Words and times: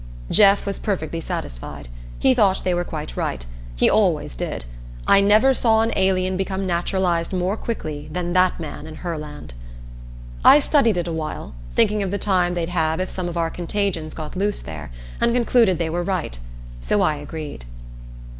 Jeff 0.31 0.65
was 0.65 0.79
perfectly 0.79 1.21
satisfied. 1.21 1.87
He 2.17 2.33
thought 2.33 2.63
they 2.63 2.73
were 2.73 2.83
quite 2.83 3.15
right. 3.15 3.45
He 3.75 3.87
always 3.87 4.35
did. 4.35 4.65
I 5.07 5.21
never 5.21 5.53
saw 5.53 5.81
an 5.83 5.93
alien 5.95 6.37
become 6.37 6.65
naturalized 6.65 7.31
more 7.33 7.55
quickly 7.55 8.09
than 8.11 8.33
that 8.33 8.59
man 8.59 8.87
in 8.87 8.95
Herland. 8.95 9.53
I 10.43 10.59
studied 10.59 10.97
it 10.97 11.07
awhile, 11.07 11.53
thinking 11.75 12.01
of 12.01 12.09
the 12.09 12.17
time 12.17 12.55
they'd 12.55 12.69
have 12.69 12.99
if 12.99 13.11
some 13.11 13.29
of 13.29 13.37
our 13.37 13.51
contagions 13.51 14.15
got 14.15 14.35
loose 14.35 14.61
there, 14.63 14.89
and 15.21 15.35
concluded 15.35 15.77
they 15.77 15.87
were 15.91 16.01
right. 16.01 16.35
So 16.81 17.03
I 17.03 17.17
agreed. 17.17 17.65